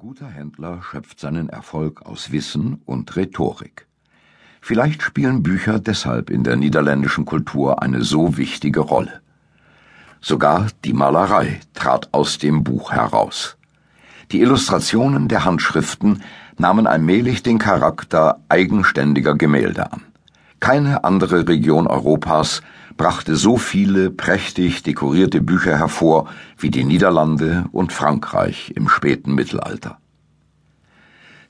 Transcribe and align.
guter 0.00 0.28
Händler 0.28 0.80
schöpft 0.82 1.20
seinen 1.20 1.50
Erfolg 1.50 2.00
aus 2.06 2.32
Wissen 2.32 2.80
und 2.86 3.16
Rhetorik. 3.16 3.86
Vielleicht 4.62 5.02
spielen 5.02 5.42
Bücher 5.42 5.78
deshalb 5.78 6.30
in 6.30 6.42
der 6.42 6.56
niederländischen 6.56 7.26
Kultur 7.26 7.82
eine 7.82 8.02
so 8.02 8.38
wichtige 8.38 8.80
Rolle. 8.80 9.20
Sogar 10.22 10.68
die 10.86 10.94
Malerei 10.94 11.60
trat 11.74 12.14
aus 12.14 12.38
dem 12.38 12.64
Buch 12.64 12.92
heraus. 12.92 13.58
Die 14.32 14.40
Illustrationen 14.40 15.28
der 15.28 15.44
Handschriften 15.44 16.22
nahmen 16.56 16.86
allmählich 16.86 17.42
den 17.42 17.58
Charakter 17.58 18.40
eigenständiger 18.48 19.34
Gemälde 19.34 19.92
an. 19.92 20.00
Keine 20.60 21.04
andere 21.04 21.46
Region 21.46 21.86
Europas 21.86 22.62
brachte 23.00 23.34
so 23.34 23.56
viele 23.56 24.10
prächtig 24.10 24.82
dekorierte 24.82 25.40
Bücher 25.40 25.78
hervor 25.78 26.28
wie 26.58 26.68
die 26.68 26.84
Niederlande 26.84 27.64
und 27.72 27.94
Frankreich 27.94 28.74
im 28.76 28.90
späten 28.90 29.34
Mittelalter. 29.34 29.96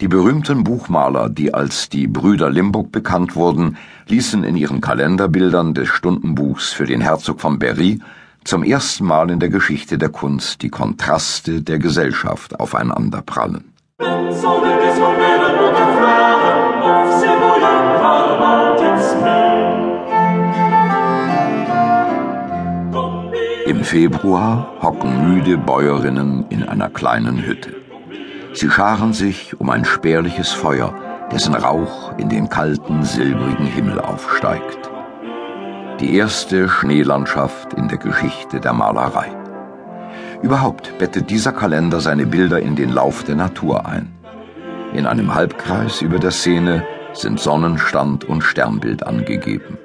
Die 0.00 0.08
berühmten 0.08 0.64
Buchmaler, 0.64 1.28
die 1.28 1.54
als 1.54 1.88
die 1.88 2.08
Brüder 2.08 2.50
Limburg 2.50 2.90
bekannt 2.90 3.36
wurden, 3.36 3.76
ließen 4.08 4.42
in 4.42 4.56
ihren 4.56 4.80
Kalenderbildern 4.80 5.72
des 5.72 5.88
Stundenbuchs 5.88 6.72
für 6.72 6.84
den 6.84 7.00
Herzog 7.00 7.40
von 7.40 7.60
Berry 7.60 8.00
zum 8.42 8.64
ersten 8.64 9.04
Mal 9.04 9.30
in 9.30 9.38
der 9.38 9.48
Geschichte 9.48 9.98
der 9.98 10.08
Kunst 10.08 10.62
die 10.62 10.70
Kontraste 10.70 11.62
der 11.62 11.78
Gesellschaft 11.78 12.58
aufeinanderprallen. 12.58 13.72
Im 23.66 23.82
Februar 23.82 24.68
hocken 24.80 25.34
müde 25.34 25.58
Bäuerinnen 25.58 26.46
in 26.50 26.62
einer 26.62 26.88
kleinen 26.88 27.44
Hütte. 27.44 27.74
Sie 28.52 28.70
scharen 28.70 29.12
sich 29.12 29.58
um 29.58 29.70
ein 29.70 29.84
spärliches 29.84 30.52
Feuer, 30.52 30.94
dessen 31.32 31.52
Rauch 31.52 32.16
in 32.16 32.28
den 32.28 32.48
kalten, 32.48 33.02
silbrigen 33.02 33.66
Himmel 33.66 33.98
aufsteigt. 33.98 34.88
Die 35.98 36.14
erste 36.14 36.68
Schneelandschaft 36.68 37.74
in 37.74 37.88
der 37.88 37.98
Geschichte 37.98 38.60
der 38.60 38.72
Malerei. 38.72 39.32
Überhaupt 40.42 40.96
bettet 40.98 41.30
dieser 41.30 41.50
Kalender 41.50 41.98
seine 41.98 42.26
Bilder 42.26 42.60
in 42.60 42.76
den 42.76 42.90
Lauf 42.90 43.24
der 43.24 43.34
Natur 43.34 43.84
ein. 43.84 44.12
In 44.94 45.06
einem 45.06 45.34
Halbkreis 45.34 46.02
über 46.02 46.20
der 46.20 46.30
Szene 46.30 46.86
sind 47.14 47.40
Sonnenstand 47.40 48.24
und 48.24 48.42
Sternbild 48.42 49.04
angegeben. 49.04 49.76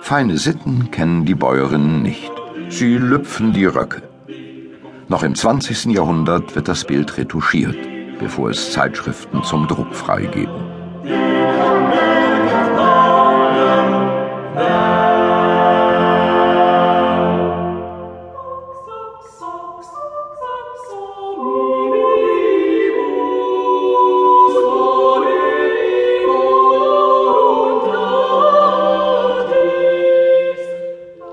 Feine 0.00 0.38
Sitten 0.38 0.92
kennen 0.92 1.24
die 1.24 1.34
Bäuerinnen 1.34 2.02
nicht. 2.02 2.30
Sie 2.70 2.96
lüpfen 2.96 3.52
die 3.52 3.64
Röcke. 3.64 4.02
Noch 5.08 5.22
im 5.22 5.34
20. 5.34 5.86
Jahrhundert 5.86 6.54
wird 6.54 6.68
das 6.68 6.84
Bild 6.84 7.16
retuschiert, 7.16 7.76
bevor 8.18 8.50
es 8.50 8.72
Zeitschriften 8.72 9.42
zum 9.42 9.66
Druck 9.66 9.94
freigeben. 9.94 10.78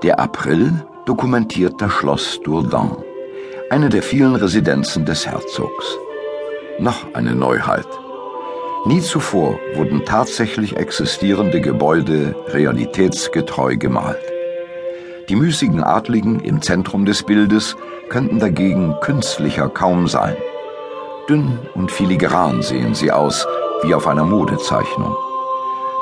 Der 0.02 0.20
April 0.20 0.85
dokumentiert 1.06 1.80
das 1.80 1.92
Schloss 1.92 2.40
Dourdan, 2.42 2.96
eine 3.70 3.88
der 3.88 4.02
vielen 4.02 4.34
Residenzen 4.34 5.04
des 5.06 5.24
Herzogs. 5.24 5.98
Noch 6.80 7.14
eine 7.14 7.34
Neuheit. 7.34 7.86
Nie 8.86 9.00
zuvor 9.00 9.58
wurden 9.76 10.04
tatsächlich 10.04 10.76
existierende 10.76 11.60
Gebäude 11.60 12.34
realitätsgetreu 12.48 13.76
gemalt. 13.76 14.20
Die 15.28 15.36
müßigen 15.36 15.82
Adligen 15.82 16.40
im 16.40 16.60
Zentrum 16.60 17.04
des 17.04 17.22
Bildes 17.22 17.76
könnten 18.08 18.40
dagegen 18.40 18.94
künstlicher 19.00 19.68
kaum 19.68 20.08
sein. 20.08 20.36
Dünn 21.28 21.58
und 21.74 21.90
filigran 21.92 22.62
sehen 22.62 22.94
sie 22.94 23.12
aus, 23.12 23.46
wie 23.82 23.94
auf 23.94 24.08
einer 24.08 24.24
Modezeichnung. 24.24 25.14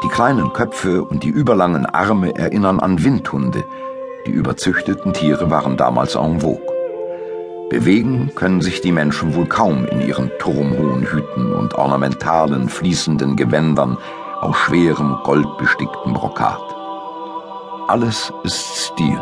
Die 0.03 0.09
kleinen 0.09 0.53
Köpfe 0.55 1.03
und 1.03 1.23
die 1.25 1.29
überlangen 1.29 1.87
Arme 1.87 2.35
erinnern 2.37 2.81
an 2.81 3.03
Windhunde, 3.05 3.65
die 4.27 4.31
überzüchteten 4.31 5.13
Tiere 5.13 5.51
waren 5.51 5.77
damals 5.77 6.15
en 6.15 6.41
vogue. 6.41 6.61
Bewegen 7.71 8.31
können 8.35 8.61
sich 8.61 8.81
die 8.81 8.93
Menschen 8.93 9.35
wohl 9.35 9.47
kaum 9.47 9.87
in 9.87 10.01
ihren 10.01 10.31
turmhohen 10.39 11.03
Hüten 11.03 11.53
und 11.53 11.75
ornamentalen, 11.75 12.69
fließenden 12.69 13.37
Gewändern 13.37 13.99
aus 14.41 14.57
schwerem, 14.57 15.19
goldbesticktem 15.25 16.13
Brokat. 16.13 16.63
Alles 17.89 18.33
ist 18.45 18.77
Stil. 18.77 19.19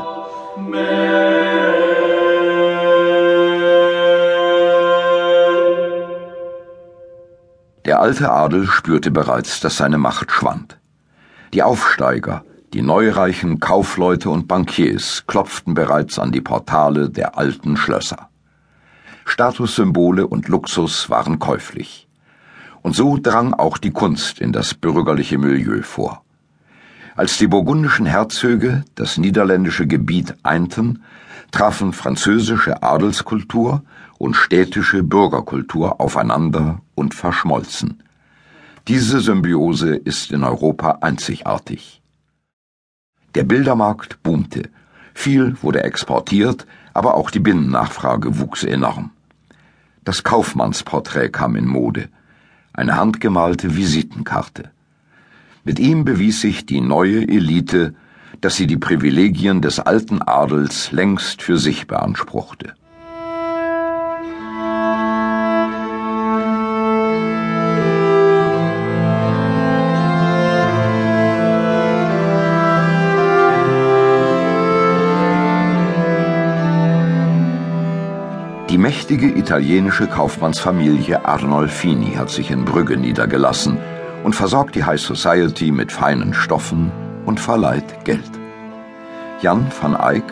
Der 7.84 8.00
alte 8.00 8.30
Adel 8.30 8.66
spürte 8.66 9.10
bereits, 9.10 9.60
dass 9.60 9.76
seine 9.76 9.98
Macht 9.98 10.30
schwand. 10.30 10.78
Die 11.52 11.62
Aufsteiger, 11.62 12.44
die 12.72 12.82
neureichen 12.82 13.60
Kaufleute 13.60 14.30
und 14.30 14.48
Bankiers 14.48 15.24
klopften 15.26 15.74
bereits 15.74 16.18
an 16.18 16.32
die 16.32 16.40
Portale 16.40 17.10
der 17.10 17.36
alten 17.36 17.76
Schlösser. 17.76 18.30
Statussymbole 19.26 20.26
und 20.26 20.48
Luxus 20.48 21.10
waren 21.10 21.38
käuflich. 21.38 22.08
Und 22.80 22.96
so 22.96 23.18
drang 23.18 23.54
auch 23.54 23.78
die 23.78 23.90
Kunst 23.90 24.40
in 24.40 24.52
das 24.52 24.74
bürgerliche 24.74 25.38
Milieu 25.38 25.82
vor. 25.82 26.24
Als 27.14 27.36
die 27.36 27.46
burgundischen 27.46 28.06
Herzöge 28.06 28.84
das 28.94 29.18
niederländische 29.18 29.86
Gebiet 29.86 30.34
einten, 30.42 31.02
trafen 31.50 31.92
französische 31.92 32.82
Adelskultur 32.82 33.82
und 34.18 34.34
städtische 34.34 35.02
Bürgerkultur 35.02 36.00
aufeinander 36.00 36.80
und 36.94 37.14
verschmolzen. 37.14 38.02
Diese 38.88 39.20
Symbiose 39.20 39.94
ist 39.94 40.32
in 40.32 40.42
Europa 40.42 40.98
einzigartig. 41.02 42.01
Der 43.34 43.44
Bildermarkt 43.44 44.22
boomte. 44.22 44.68
Viel 45.14 45.56
wurde 45.62 45.82
exportiert, 45.82 46.66
aber 46.92 47.14
auch 47.14 47.30
die 47.30 47.40
Binnennachfrage 47.40 48.38
wuchs 48.38 48.62
enorm. 48.62 49.10
Das 50.04 50.22
Kaufmannsporträt 50.22 51.30
kam 51.30 51.56
in 51.56 51.66
Mode. 51.66 52.08
Eine 52.72 52.96
handgemalte 52.96 53.76
Visitenkarte. 53.76 54.70
Mit 55.64 55.78
ihm 55.78 56.04
bewies 56.04 56.40
sich 56.40 56.66
die 56.66 56.80
neue 56.80 57.22
Elite, 57.28 57.94
dass 58.40 58.56
sie 58.56 58.66
die 58.66 58.76
Privilegien 58.76 59.62
des 59.62 59.78
alten 59.78 60.20
Adels 60.20 60.90
längst 60.90 61.42
für 61.42 61.56
sich 61.56 61.86
beanspruchte. 61.86 62.74
Die 78.72 78.78
mächtige 78.78 79.26
italienische 79.26 80.06
Kaufmannsfamilie 80.06 81.26
Arnolfini 81.26 82.14
hat 82.14 82.30
sich 82.30 82.50
in 82.50 82.64
Brügge 82.64 82.96
niedergelassen 82.96 83.76
und 84.24 84.34
versorgt 84.34 84.74
die 84.74 84.82
High 84.82 84.98
Society 84.98 85.70
mit 85.70 85.92
feinen 85.92 86.32
Stoffen 86.32 86.90
und 87.26 87.38
verleiht 87.38 88.06
Geld. 88.06 88.30
Jan 89.42 89.66
van 89.78 89.94
Eyck, 89.94 90.24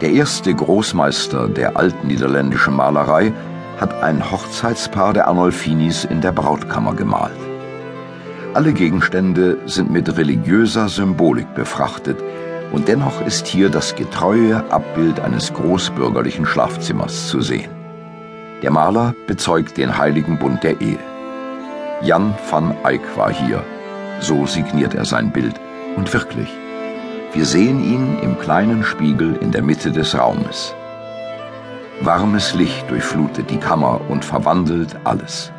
der 0.00 0.10
erste 0.10 0.52
Großmeister 0.52 1.46
der 1.46 1.76
alten 1.76 2.08
niederländischen 2.08 2.74
Malerei, 2.74 3.32
hat 3.78 3.94
ein 4.02 4.32
Hochzeitspaar 4.32 5.12
der 5.12 5.28
Arnolfinis 5.28 6.04
in 6.04 6.20
der 6.20 6.32
Brautkammer 6.32 6.94
gemalt. 6.94 7.38
Alle 8.52 8.72
Gegenstände 8.72 9.58
sind 9.66 9.92
mit 9.92 10.16
religiöser 10.16 10.88
Symbolik 10.88 11.54
befrachtet, 11.54 12.18
und 12.72 12.88
dennoch 12.88 13.24
ist 13.24 13.46
hier 13.46 13.68
das 13.68 13.94
getreue 13.94 14.68
Abbild 14.72 15.20
eines 15.20 15.54
großbürgerlichen 15.54 16.46
Schlafzimmers 16.46 17.28
zu 17.28 17.40
sehen. 17.40 17.75
Der 18.62 18.70
Maler 18.70 19.14
bezeugt 19.26 19.76
den 19.76 19.98
heiligen 19.98 20.38
Bund 20.38 20.62
der 20.62 20.80
Ehe. 20.80 20.98
Jan 22.02 22.34
van 22.50 22.74
Eyck 22.84 23.02
war 23.16 23.30
hier. 23.30 23.62
So 24.20 24.46
signiert 24.46 24.94
er 24.94 25.04
sein 25.04 25.30
Bild. 25.30 25.54
Und 25.96 26.12
wirklich, 26.12 26.48
wir 27.32 27.44
sehen 27.44 27.84
ihn 27.84 28.18
im 28.22 28.38
kleinen 28.38 28.82
Spiegel 28.82 29.36
in 29.36 29.52
der 29.52 29.62
Mitte 29.62 29.90
des 29.90 30.18
Raumes. 30.18 30.74
Warmes 32.00 32.54
Licht 32.54 32.90
durchflutet 32.90 33.50
die 33.50 33.58
Kammer 33.58 34.00
und 34.08 34.24
verwandelt 34.24 34.96
alles. 35.04 35.52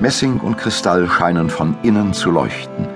Messing 0.00 0.38
und 0.40 0.56
Kristall 0.56 1.08
scheinen 1.08 1.50
von 1.50 1.76
innen 1.82 2.14
zu 2.14 2.30
leuchten. 2.30 2.88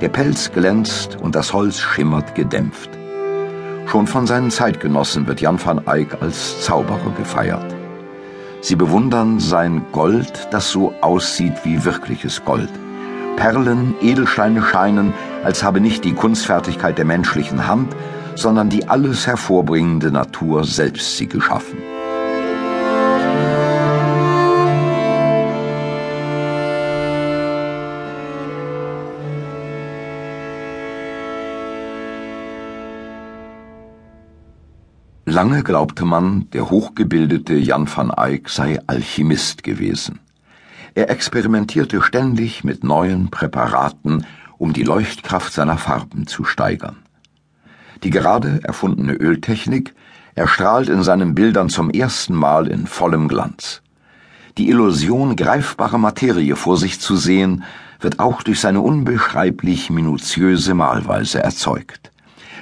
Der 0.00 0.08
Pelz 0.08 0.52
glänzt 0.52 1.16
und 1.20 1.34
das 1.34 1.52
Holz 1.52 1.80
schimmert 1.80 2.34
gedämpft. 2.36 2.90
Schon 3.86 4.06
von 4.06 4.26
seinen 4.26 4.50
Zeitgenossen 4.50 5.26
wird 5.26 5.40
Jan 5.40 5.64
van 5.64 5.86
Eyck 5.86 6.16
als 6.20 6.62
Zauberer 6.62 7.12
gefeiert. 7.16 7.71
Sie 8.62 8.76
bewundern 8.76 9.40
sein 9.40 9.84
Gold, 9.90 10.48
das 10.52 10.70
so 10.70 10.94
aussieht 11.00 11.64
wie 11.64 11.84
wirkliches 11.84 12.44
Gold. 12.44 12.70
Perlen, 13.34 13.94
Edelsteine 14.00 14.62
scheinen, 14.62 15.12
als 15.42 15.64
habe 15.64 15.80
nicht 15.80 16.04
die 16.04 16.14
Kunstfertigkeit 16.14 16.96
der 16.96 17.04
menschlichen 17.04 17.66
Hand, 17.66 17.92
sondern 18.36 18.68
die 18.68 18.88
alles 18.88 19.26
hervorbringende 19.26 20.12
Natur 20.12 20.64
selbst 20.64 21.16
sie 21.16 21.26
geschaffen. 21.26 21.91
Lange 35.32 35.62
glaubte 35.62 36.04
man, 36.04 36.50
der 36.50 36.68
hochgebildete 36.68 37.54
Jan 37.54 37.88
van 37.88 38.10
Eyck 38.10 38.50
sei 38.50 38.78
Alchemist 38.86 39.62
gewesen. 39.62 40.20
Er 40.94 41.08
experimentierte 41.08 42.02
ständig 42.02 42.64
mit 42.64 42.84
neuen 42.84 43.30
Präparaten, 43.30 44.26
um 44.58 44.74
die 44.74 44.82
Leuchtkraft 44.82 45.54
seiner 45.54 45.78
Farben 45.78 46.26
zu 46.26 46.44
steigern. 46.44 46.96
Die 48.04 48.10
gerade 48.10 48.60
erfundene 48.62 49.14
Öltechnik 49.14 49.94
erstrahlt 50.34 50.90
in 50.90 51.02
seinen 51.02 51.34
Bildern 51.34 51.70
zum 51.70 51.88
ersten 51.88 52.34
Mal 52.34 52.66
in 52.66 52.86
vollem 52.86 53.26
Glanz. 53.26 53.80
Die 54.58 54.68
Illusion, 54.68 55.34
greifbare 55.34 55.98
Materie 55.98 56.56
vor 56.56 56.76
sich 56.76 57.00
zu 57.00 57.16
sehen, 57.16 57.64
wird 58.00 58.18
auch 58.18 58.42
durch 58.42 58.60
seine 58.60 58.82
unbeschreiblich 58.82 59.88
minutiöse 59.88 60.74
Malweise 60.74 61.42
erzeugt. 61.42 62.11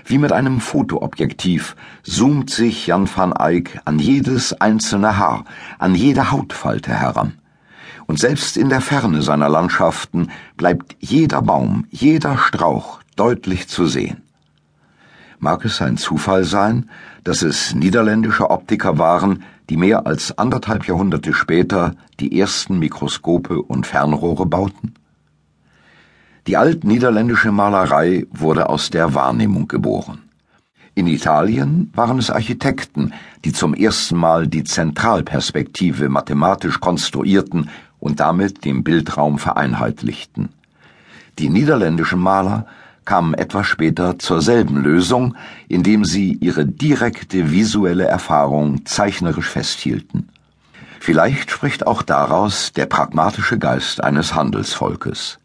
Wie 0.05 0.19
mit 0.19 0.32
einem 0.32 0.61
Fotoobjektiv 0.61 1.76
zoomt 2.02 2.50
sich 2.50 2.87
Jan 2.87 3.08
van 3.14 3.32
Eyck 3.32 3.81
an 3.85 3.99
jedes 3.99 4.52
einzelne 4.61 5.19
Haar, 5.19 5.44
an 5.79 5.94
jede 5.94 6.31
Hautfalte 6.31 6.93
heran. 6.93 7.35
Und 8.06 8.19
selbst 8.19 8.56
in 8.56 8.69
der 8.69 8.81
Ferne 8.81 9.23
seiner 9.23 9.49
Landschaften 9.49 10.31
bleibt 10.56 10.97
jeder 10.99 11.43
Baum, 11.43 11.87
jeder 11.91 12.38
Strauch 12.38 13.00
deutlich 13.17 13.69
zu 13.69 13.87
sehen. 13.87 14.23
Mag 15.38 15.64
es 15.64 15.81
ein 15.81 15.97
Zufall 15.97 16.44
sein, 16.44 16.91
dass 17.25 17.43
es 17.43 17.75
niederländische 17.75 18.50
Optiker 18.50 18.99
waren, 18.99 19.44
die 19.70 19.76
mehr 19.76 20.06
als 20.06 20.37
anderthalb 20.37 20.87
Jahrhunderte 20.87 21.32
später 21.32 21.94
die 22.19 22.38
ersten 22.38 22.79
Mikroskope 22.79 23.62
und 23.62 23.87
Fernrohre 23.87 24.44
bauten? 24.44 24.94
Die 26.50 26.56
altniederländische 26.56 27.52
Malerei 27.52 28.26
wurde 28.32 28.69
aus 28.69 28.91
der 28.91 29.14
Wahrnehmung 29.14 29.69
geboren. 29.69 30.19
In 30.97 31.06
Italien 31.06 31.93
waren 31.94 32.19
es 32.19 32.29
Architekten, 32.29 33.12
die 33.44 33.52
zum 33.52 33.73
ersten 33.73 34.17
Mal 34.17 34.49
die 34.49 34.64
Zentralperspektive 34.64 36.08
mathematisch 36.08 36.81
konstruierten 36.81 37.70
und 38.00 38.19
damit 38.19 38.64
den 38.64 38.82
Bildraum 38.82 39.38
vereinheitlichten. 39.38 40.49
Die 41.38 41.50
niederländischen 41.50 42.19
Maler 42.19 42.67
kamen 43.05 43.35
etwas 43.35 43.69
später 43.69 44.19
zur 44.19 44.43
selben 44.43 44.82
Lösung, 44.82 45.37
indem 45.69 46.05
sie 46.05 46.32
ihre 46.32 46.67
direkte 46.67 47.53
visuelle 47.53 48.06
Erfahrung 48.06 48.85
zeichnerisch 48.87 49.49
festhielten. 49.49 50.29
Vielleicht 50.99 51.53
spricht 51.53 51.87
auch 51.87 52.03
daraus 52.03 52.73
der 52.73 52.87
pragmatische 52.87 53.56
Geist 53.56 54.03
eines 54.03 54.35
Handelsvolkes. 54.35 55.39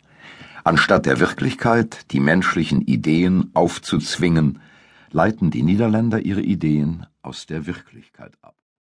Anstatt 0.68 1.06
der 1.06 1.20
Wirklichkeit 1.20 2.12
die 2.12 2.20
menschlichen 2.20 2.82
Ideen 2.82 3.52
aufzuzwingen, 3.54 4.64
leiten 5.12 5.52
die 5.52 5.62
Niederländer 5.62 6.26
ihre 6.26 6.42
Ideen 6.42 7.06
aus 7.22 7.46
der 7.46 7.68
Wirklichkeit 7.68 8.34
ab. 8.42 8.56